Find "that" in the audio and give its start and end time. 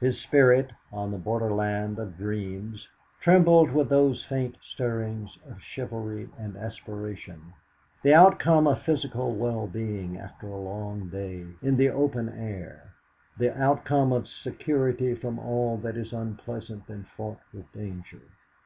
15.76-15.98